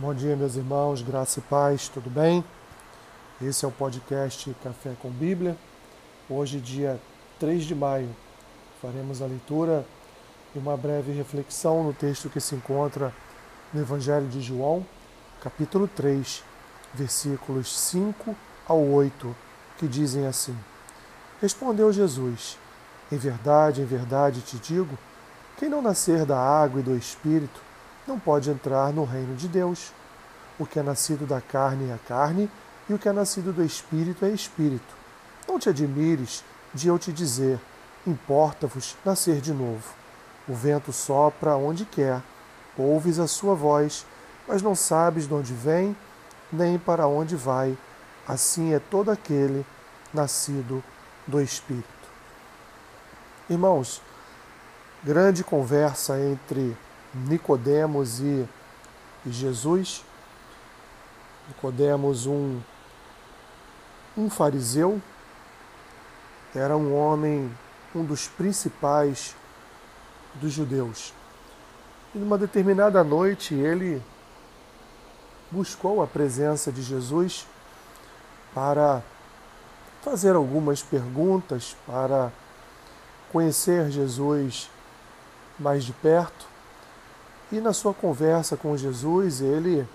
Bom 0.00 0.14
dia, 0.14 0.34
meus 0.34 0.56
irmãos, 0.56 1.02
graça 1.02 1.40
e 1.40 1.42
paz, 1.42 1.90
tudo 1.90 2.08
bem? 2.08 2.42
Esse 3.38 3.66
é 3.66 3.68
o 3.68 3.70
podcast 3.70 4.50
Café 4.64 4.94
com 4.98 5.10
Bíblia. 5.10 5.54
Hoje, 6.26 6.58
dia 6.58 6.98
3 7.38 7.64
de 7.64 7.74
maio, 7.74 8.08
faremos 8.80 9.20
a 9.20 9.26
leitura 9.26 9.84
e 10.56 10.58
uma 10.58 10.74
breve 10.74 11.12
reflexão 11.12 11.84
no 11.84 11.92
texto 11.92 12.30
que 12.30 12.40
se 12.40 12.54
encontra 12.54 13.14
no 13.74 13.82
Evangelho 13.82 14.26
de 14.26 14.40
João, 14.40 14.86
capítulo 15.42 15.86
3, 15.86 16.42
versículos 16.94 17.70
5 17.78 18.34
ao 18.66 18.82
8, 18.82 19.36
que 19.76 19.86
dizem 19.86 20.26
assim: 20.26 20.56
Respondeu 21.42 21.92
Jesus: 21.92 22.56
Em 23.12 23.18
verdade, 23.18 23.82
em 23.82 23.84
verdade 23.84 24.40
te 24.40 24.56
digo, 24.56 24.98
quem 25.58 25.68
não 25.68 25.82
nascer 25.82 26.24
da 26.24 26.38
água 26.38 26.80
e 26.80 26.82
do 26.82 26.96
espírito 26.96 27.68
não 28.06 28.18
pode 28.18 28.50
entrar 28.50 28.92
no 28.92 29.04
reino 29.04 29.34
de 29.36 29.48
Deus. 29.48 29.92
O 30.58 30.66
que 30.66 30.78
é 30.78 30.82
nascido 30.82 31.26
da 31.26 31.40
carne 31.40 31.90
é 31.90 31.98
carne, 32.06 32.50
e 32.88 32.94
o 32.94 32.98
que 32.98 33.08
é 33.08 33.12
nascido 33.12 33.52
do 33.52 33.64
espírito 33.64 34.24
é 34.24 34.30
espírito. 34.30 34.94
Não 35.46 35.58
te 35.58 35.68
admires 35.68 36.44
de 36.74 36.88
eu 36.88 36.98
te 36.98 37.12
dizer: 37.12 37.60
importa-vos 38.06 38.96
nascer 39.04 39.40
de 39.40 39.52
novo. 39.52 39.94
O 40.48 40.54
vento 40.54 40.92
sopra 40.92 41.56
onde 41.56 41.84
quer, 41.84 42.20
ouves 42.76 43.18
a 43.18 43.26
sua 43.26 43.54
voz, 43.54 44.04
mas 44.48 44.62
não 44.62 44.74
sabes 44.74 45.28
de 45.28 45.34
onde 45.34 45.52
vem 45.52 45.96
nem 46.52 46.78
para 46.78 47.06
onde 47.06 47.36
vai. 47.36 47.76
Assim 48.26 48.74
é 48.74 48.78
todo 48.78 49.10
aquele 49.10 49.64
nascido 50.12 50.82
do 51.26 51.40
Espírito. 51.40 51.84
Irmãos, 53.48 54.02
grande 55.02 55.42
conversa 55.42 56.18
entre 56.20 56.76
Nicodemos 57.14 58.20
e, 58.20 58.48
Jesus. 59.26 60.04
Nicodemos, 61.48 62.26
um, 62.26 62.60
um 64.16 64.30
fariseu, 64.30 65.00
era 66.54 66.76
um 66.76 66.94
homem, 66.94 67.50
um 67.94 68.04
dos 68.04 68.28
principais 68.28 69.34
dos 70.34 70.52
judeus. 70.52 71.12
E 72.14 72.18
numa 72.18 72.38
determinada 72.38 73.02
noite 73.04 73.54
ele 73.54 74.02
buscou 75.50 76.02
a 76.02 76.06
presença 76.06 76.70
de 76.70 76.82
Jesus 76.82 77.46
para 78.54 79.02
fazer 80.02 80.34
algumas 80.34 80.82
perguntas, 80.82 81.76
para 81.86 82.32
conhecer 83.30 83.90
Jesus 83.90 84.70
mais 85.58 85.84
de 85.84 85.92
perto. 85.92 86.46
E 87.52 87.60
na 87.60 87.72
sua 87.72 87.92
conversa 87.92 88.56
com 88.56 88.76
Jesus, 88.76 89.40
ele 89.40 89.86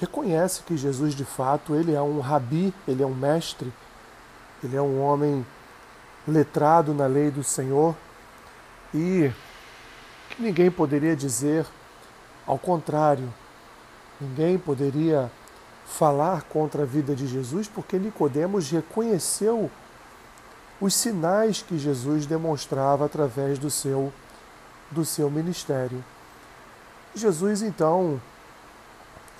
reconhece 0.00 0.62
que 0.62 0.76
Jesus 0.76 1.14
de 1.14 1.24
fato, 1.24 1.74
ele 1.74 1.94
é 1.94 2.00
um 2.00 2.20
rabi, 2.20 2.72
ele 2.86 3.02
é 3.02 3.06
um 3.06 3.14
mestre, 3.14 3.72
ele 4.62 4.76
é 4.76 4.82
um 4.82 5.00
homem 5.00 5.44
letrado 6.26 6.92
na 6.94 7.06
lei 7.06 7.30
do 7.30 7.44
Senhor 7.44 7.94
e 8.94 9.30
que 10.30 10.42
ninguém 10.42 10.70
poderia 10.70 11.14
dizer 11.14 11.66
ao 12.46 12.58
contrário. 12.58 13.32
Ninguém 14.20 14.58
poderia 14.58 15.30
falar 15.86 16.42
contra 16.42 16.82
a 16.82 16.86
vida 16.86 17.14
de 17.14 17.26
Jesus 17.26 17.68
porque 17.68 17.98
Nicodemos 17.98 18.70
reconheceu 18.70 19.70
os 20.80 20.94
sinais 20.94 21.62
que 21.62 21.78
Jesus 21.78 22.26
demonstrava 22.26 23.04
através 23.04 23.58
do 23.58 23.70
seu 23.70 24.12
do 24.90 25.04
seu 25.04 25.28
ministério. 25.28 26.02
Jesus 27.16 27.62
então, 27.62 28.20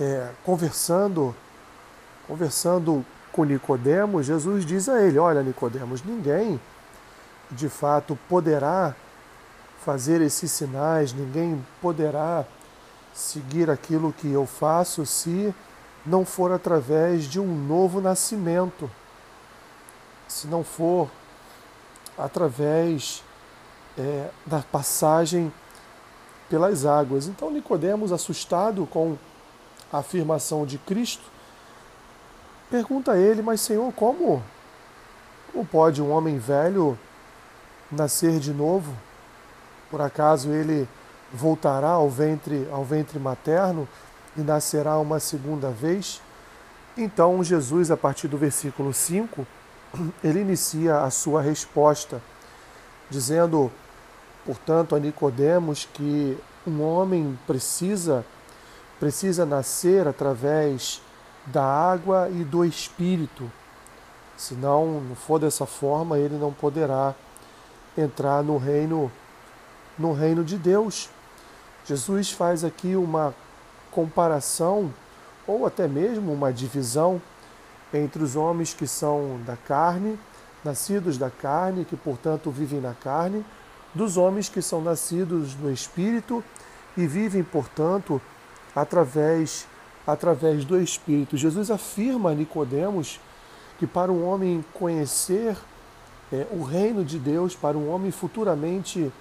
é, 0.00 0.30
conversando, 0.44 1.34
conversando 2.26 3.04
com 3.32 3.42
Nicodemos, 3.42 4.26
Jesus 4.26 4.64
diz 4.64 4.88
a 4.88 5.02
ele: 5.02 5.18
Olha, 5.18 5.42
Nicodemos, 5.42 6.02
ninguém 6.04 6.60
de 7.50 7.68
fato 7.68 8.16
poderá 8.28 8.94
fazer 9.84 10.20
esses 10.20 10.52
sinais, 10.52 11.12
ninguém 11.12 11.64
poderá 11.82 12.44
seguir 13.12 13.68
aquilo 13.68 14.12
que 14.12 14.30
eu 14.32 14.46
faço 14.46 15.04
se 15.04 15.54
não 16.06 16.24
for 16.24 16.52
através 16.52 17.24
de 17.24 17.40
um 17.40 17.54
novo 17.66 18.00
nascimento, 18.00 18.90
se 20.28 20.46
não 20.46 20.62
for 20.62 21.10
através 22.16 23.22
é, 23.98 24.28
da 24.46 24.60
passagem 24.60 25.52
pelas 26.48 26.84
águas. 26.84 27.26
Então 27.26 27.50
Nicodemos, 27.50 28.12
assustado 28.12 28.86
com 28.86 29.16
a 29.92 29.98
afirmação 29.98 30.66
de 30.66 30.78
Cristo, 30.78 31.24
pergunta 32.70 33.12
a 33.12 33.18
ele, 33.18 33.42
mas 33.42 33.60
Senhor, 33.60 33.92
como, 33.92 34.42
como 35.52 35.64
pode 35.64 36.02
um 36.02 36.10
homem 36.10 36.38
velho 36.38 36.98
nascer 37.90 38.38
de 38.38 38.52
novo? 38.52 38.92
Por 39.90 40.00
acaso 40.00 40.50
ele 40.50 40.88
voltará 41.32 41.90
ao 41.90 42.08
ventre, 42.08 42.68
ao 42.70 42.84
ventre 42.84 43.18
materno 43.18 43.88
e 44.36 44.40
nascerá 44.40 44.98
uma 44.98 45.20
segunda 45.20 45.70
vez? 45.70 46.20
Então 46.96 47.42
Jesus, 47.42 47.90
a 47.90 47.96
partir 47.96 48.28
do 48.28 48.38
versículo 48.38 48.92
5, 48.92 49.46
ele 50.22 50.40
inicia 50.40 51.00
a 51.00 51.10
sua 51.10 51.42
resposta, 51.42 52.20
dizendo: 53.10 53.70
portanto, 54.44 54.94
a 54.94 55.00
Nicodemos 55.00 55.88
que 55.92 56.38
um 56.66 56.82
homem 56.82 57.38
precisa 57.46 58.24
precisa 58.98 59.44
nascer 59.44 60.06
através 60.06 61.02
da 61.46 61.64
água 61.64 62.30
e 62.30 62.44
do 62.44 62.64
espírito. 62.64 63.50
Se 64.36 64.54
não 64.54 65.02
for 65.14 65.38
dessa 65.38 65.66
forma, 65.66 66.18
ele 66.18 66.36
não 66.36 66.52
poderá 66.52 67.14
entrar 67.96 68.42
no 68.42 68.56
reino 68.56 69.10
no 69.98 70.12
reino 70.12 70.42
de 70.42 70.56
Deus. 70.56 71.08
Jesus 71.84 72.32
faz 72.32 72.64
aqui 72.64 72.96
uma 72.96 73.34
comparação 73.90 74.92
ou 75.46 75.66
até 75.66 75.86
mesmo 75.86 76.32
uma 76.32 76.52
divisão 76.52 77.20
entre 77.92 78.22
os 78.22 78.34
homens 78.34 78.74
que 78.74 78.86
são 78.86 79.40
da 79.46 79.56
carne, 79.56 80.18
nascidos 80.64 81.16
da 81.16 81.30
carne, 81.30 81.84
que 81.84 81.96
portanto 81.96 82.50
vivem 82.50 82.80
na 82.80 82.94
carne, 82.94 83.44
dos 83.94 84.16
homens 84.16 84.48
que 84.48 84.60
são 84.60 84.82
nascidos 84.82 85.54
no 85.54 85.70
Espírito 85.72 86.42
e 86.96 87.06
vivem, 87.06 87.42
portanto, 87.42 88.20
através, 88.74 89.66
através 90.06 90.64
do 90.64 90.80
Espírito. 90.80 91.36
Jesus 91.36 91.70
afirma 91.70 92.30
a 92.30 92.34
Nicodemos 92.34 93.20
que 93.78 93.86
para 93.86 94.10
um 94.10 94.26
homem 94.26 94.64
conhecer 94.72 95.56
é, 96.32 96.46
o 96.50 96.62
reino 96.62 97.04
de 97.04 97.18
Deus, 97.18 97.54
para 97.54 97.76
um 97.76 97.88
homem 97.88 98.10
futuramente 98.10 99.12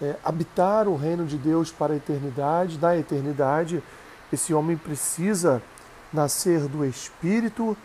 é, 0.00 0.16
habitar 0.24 0.88
o 0.88 0.96
reino 0.96 1.24
de 1.26 1.36
Deus 1.36 1.70
para 1.70 1.94
a 1.94 1.96
eternidade, 1.96 2.78
da 2.78 2.96
eternidade, 2.96 3.82
esse 4.32 4.52
homem 4.52 4.76
precisa 4.76 5.62
nascer 6.12 6.60
do 6.68 6.84
Espírito, 6.84 7.76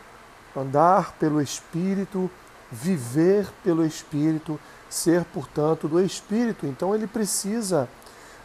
andar 0.55 1.13
pelo 1.13 1.41
Espírito, 1.41 2.29
viver 2.71 3.47
pelo 3.63 3.85
Espírito, 3.85 4.59
ser, 4.89 5.23
portanto, 5.25 5.87
do 5.87 5.99
Espírito. 6.01 6.65
Então 6.65 6.93
ele 6.93 7.07
precisa 7.07 7.87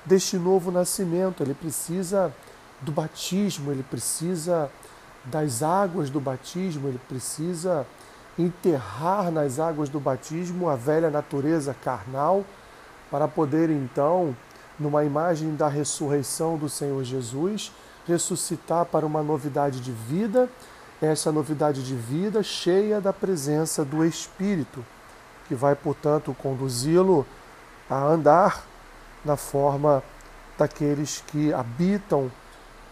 deste 0.04 0.36
novo 0.36 0.70
nascimento, 0.70 1.42
ele 1.42 1.54
precisa 1.54 2.32
do 2.80 2.92
batismo, 2.92 3.72
ele 3.72 3.82
precisa 3.82 4.70
das 5.24 5.62
águas 5.62 6.10
do 6.10 6.20
batismo, 6.20 6.88
ele 6.88 7.00
precisa 7.08 7.86
enterrar 8.38 9.30
nas 9.30 9.58
águas 9.58 9.88
do 9.88 10.00
batismo 10.00 10.68
a 10.68 10.76
velha 10.76 11.10
natureza 11.10 11.74
carnal, 11.82 12.44
para 13.10 13.28
poder 13.28 13.70
então, 13.70 14.36
numa 14.78 15.04
imagem 15.04 15.54
da 15.54 15.68
ressurreição 15.68 16.58
do 16.58 16.68
Senhor 16.68 17.02
Jesus, 17.04 17.72
ressuscitar 18.06 18.84
para 18.86 19.06
uma 19.06 19.22
novidade 19.22 19.80
de 19.80 19.92
vida, 19.92 20.48
essa 21.04 21.32
novidade 21.32 21.82
de 21.82 21.94
vida 21.94 22.42
cheia 22.42 23.00
da 23.00 23.12
presença 23.12 23.84
do 23.84 24.04
Espírito 24.04 24.84
que 25.46 25.54
vai, 25.54 25.74
portanto, 25.74 26.34
conduzi-lo 26.38 27.26
a 27.88 27.96
andar 27.96 28.64
na 29.24 29.36
forma 29.36 30.02
daqueles 30.58 31.22
que 31.26 31.52
habitam 31.52 32.30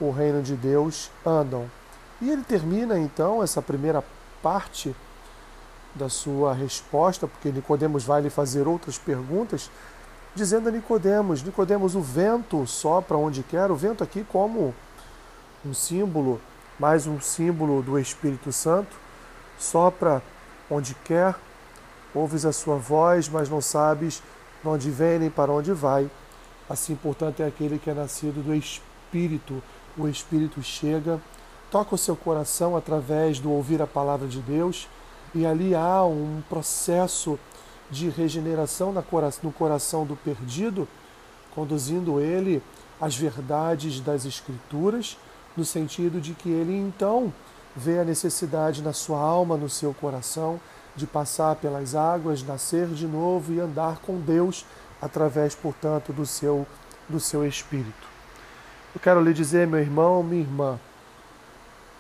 o 0.01 0.11
reino 0.11 0.43
de 0.43 0.55
Deus 0.55 1.11
andam. 1.25 1.71
E 2.21 2.31
ele 2.31 2.43
termina 2.43 2.99
então 2.99 3.43
essa 3.43 3.63
primeira 3.63 4.05
parte 4.43 4.95
da 5.95 6.09
sua 6.09 6.55
resposta, 6.55 7.27
porque 7.27 7.51
Nicodemos 7.51 8.05
vai 8.05 8.23
lhe 8.23 8.31
fazer 8.31 8.67
outras 8.67 8.99
perguntas, 8.99 9.71
dizendo 10.35 10.69
a 10.69 10.73
Nicodemos, 10.73 11.43
Nicodemos, 11.43 11.95
o 11.95 12.01
vento 12.01 12.67
sopra 12.67 13.17
onde 13.17 13.43
quer, 13.43 13.71
o 13.71 13.77
vento 13.77 14.03
aqui 14.03 14.25
como 14.25 14.75
um 15.65 15.75
símbolo, 15.75 16.41
mais 16.79 17.07
um 17.07 17.21
símbolo 17.21 17.83
do 17.83 17.99
Espírito 17.99 18.53
Santo, 18.53 18.97
sopra 19.59 20.23
onde 20.71 20.95
quer, 21.05 21.35
ouves 22.15 22.45
a 22.45 22.53
sua 22.53 22.77
voz, 22.77 23.29
mas 23.29 23.49
não 23.49 23.61
sabes 23.61 24.23
de 24.63 24.69
onde 24.69 24.91
vem 24.91 25.19
nem 25.19 25.31
para 25.31 25.53
onde 25.53 25.73
vai. 25.73 26.11
Assim, 26.69 26.95
portanto, 26.95 27.41
é 27.41 27.47
aquele 27.47 27.79
que 27.79 27.91
é 27.91 27.95
nascido 27.95 28.43
do 28.43 28.55
Espírito, 28.55 29.63
o 29.97 30.09
Espírito 30.09 30.63
chega, 30.63 31.21
toca 31.71 31.95
o 31.95 31.99
seu 31.99 32.17
coração 32.17 32.77
através 32.77 33.39
do 33.39 33.51
ouvir 33.51 33.83
a 33.83 33.87
palavra 33.87 34.27
de 34.27 34.41
Deus, 34.41 34.89
e 35.35 35.47
ali 35.47 35.75
há 35.75 36.03
um 36.05 36.43
processo 36.49 37.39
de 37.91 38.09
regeneração 38.09 38.93
no 38.93 39.53
coração 39.53 40.07
do 40.07 40.17
perdido, 40.17 40.89
conduzindo 41.55 42.21
ele 42.21 42.63
às 43.01 43.15
verdades 43.17 44.01
das 44.01 44.25
Escrituras, 44.25 45.19
no 45.57 45.65
sentido 45.65 46.21
de 46.21 46.35
que 46.35 46.51
ele 46.51 46.77
então 46.77 47.33
vê 47.75 47.99
a 47.99 48.05
necessidade 48.05 48.83
na 48.83 48.93
sua 48.93 49.19
alma, 49.19 49.57
no 49.57 49.69
seu 49.69 49.95
coração, 49.95 50.61
de 50.95 51.07
passar 51.07 51.57
pelas 51.57 51.95
águas, 51.95 52.43
nascer 52.43 52.89
de 52.89 53.07
novo 53.07 53.53
e 53.53 53.61
andar 53.61 53.99
com 53.99 54.21
Deus 54.21 54.65
através, 55.01 55.55
portanto, 55.55 56.13
do 56.13 56.27
seu 56.27 56.67
do 57.09 57.19
seu 57.21 57.47
espírito. 57.47 58.09
Eu 58.95 59.01
quero 59.01 59.23
lhe 59.23 59.33
dizer, 59.33 59.67
meu 59.67 59.81
irmão, 59.81 60.23
minha 60.23 60.43
irmã, 60.43 60.79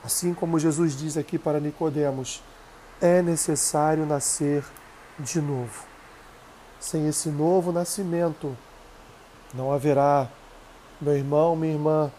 assim 0.04 0.34
como 0.34 0.58
Jesus 0.58 0.96
diz 0.96 1.16
aqui 1.16 1.38
para 1.38 1.60
Nicodemos, 1.60 2.43
é 3.00 3.20
necessário 3.22 4.06
nascer 4.06 4.64
de 5.19 5.40
novo. 5.40 5.84
Sem 6.78 7.08
esse 7.08 7.28
novo 7.28 7.72
nascimento, 7.72 8.56
não 9.54 9.72
haverá, 9.72 10.28
meu 11.00 11.16
irmão, 11.16 11.56
minha 11.56 11.72
irmã, 11.72 12.10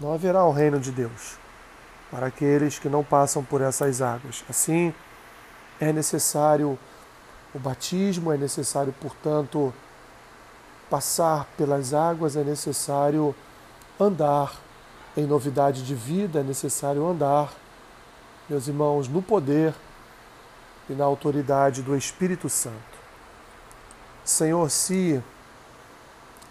não 0.00 0.14
haverá 0.14 0.44
o 0.44 0.52
reino 0.52 0.80
de 0.80 0.90
Deus 0.90 1.38
para 2.10 2.26
aqueles 2.26 2.78
que 2.78 2.88
não 2.88 3.04
passam 3.04 3.44
por 3.44 3.60
essas 3.60 4.00
águas. 4.00 4.42
Assim, 4.48 4.92
é 5.78 5.92
necessário 5.92 6.78
o 7.54 7.58
batismo, 7.58 8.32
é 8.32 8.36
necessário, 8.36 8.94
portanto, 9.00 9.72
passar 10.88 11.46
pelas 11.56 11.92
águas, 11.92 12.36
é 12.36 12.42
necessário 12.42 13.34
andar 13.98 14.54
em 15.16 15.26
novidade 15.26 15.84
de 15.84 15.94
vida, 15.94 16.40
é 16.40 16.42
necessário 16.42 17.06
andar, 17.06 17.52
meus 18.48 18.66
irmãos, 18.66 19.06
no 19.06 19.22
poder 19.22 19.74
e 20.88 20.92
na 20.92 21.04
autoridade 21.04 21.82
do 21.82 21.96
Espírito 21.96 22.48
Santo. 22.48 22.76
Senhor, 24.24 24.68
se 24.70 25.22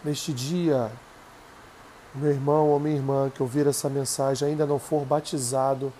neste 0.03 0.31
dia 0.33 0.91
meu 2.15 2.31
irmão 2.31 2.69
ou 2.69 2.79
minha 2.79 2.95
irmã 2.95 3.29
que 3.29 3.41
ouvir 3.41 3.67
essa 3.67 3.89
mensagem 3.89 4.49
ainda 4.49 4.65
não 4.65 4.79
for 4.79 5.05
batizado, 5.05 5.93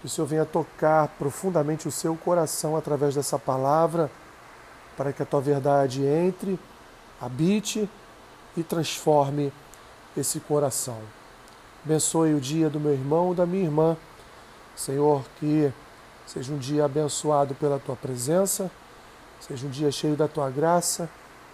que 0.00 0.06
o 0.06 0.08
Senhor 0.08 0.26
venha 0.26 0.44
tocar 0.44 1.08
profundamente 1.18 1.88
o 1.88 1.90
seu 1.90 2.16
coração 2.16 2.76
através 2.76 3.14
dessa 3.14 3.38
palavra, 3.38 4.10
para 4.96 5.12
que 5.12 5.22
a 5.22 5.26
tua 5.26 5.40
verdade 5.40 6.04
entre, 6.04 6.58
habite 7.20 7.88
e 8.56 8.62
transforme 8.62 9.52
esse 10.16 10.40
coração. 10.40 10.98
Abençoe 11.84 12.34
o 12.34 12.40
dia 12.40 12.68
do 12.70 12.78
meu 12.78 12.92
irmão 12.92 13.32
e 13.32 13.36
da 13.36 13.46
minha 13.46 13.64
irmã. 13.64 13.96
Senhor, 14.76 15.24
que 15.38 15.72
seja 16.26 16.52
um 16.52 16.58
dia 16.58 16.84
abençoado 16.84 17.54
pela 17.54 17.78
tua 17.78 17.96
presença, 17.96 18.70
seja 19.40 19.66
um 19.66 19.70
dia 19.70 19.90
cheio 19.90 20.16
da 20.16 20.28
tua 20.28 20.50
graça, 20.50 21.08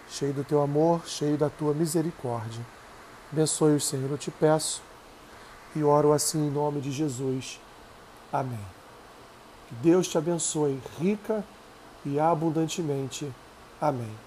cheio 0.09 0.33
do 0.33 0.45
teu 0.45 0.61
amor, 0.61 1.03
cheio 1.07 1.37
da 1.37 1.49
tua 1.49 1.73
misericórdia. 1.73 2.76
Abençoe 3.33 3.75
o 3.75 3.81
Senhor, 3.81 4.11
eu 4.11 4.19
te 4.19 4.31
peço 4.31 4.83
e 5.75 5.83
oro 5.83 6.13
assim 6.13 6.47
em 6.47 6.51
nome 6.51 6.81
de 6.81 6.91
Jesus. 6.91 7.61
Amém. 8.33 8.59
Que 9.69 9.75
Deus 9.77 10.09
te 10.09 10.17
abençoe 10.17 10.81
rica 10.99 11.45
e 12.05 12.19
abundantemente. 12.19 13.31
Amém. 13.81 14.26